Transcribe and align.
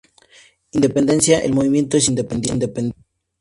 Independencia: 0.71 1.37
El 1.41 1.53
Movimiento 1.53 1.95
es 1.95 2.07
independiente. 2.09 2.91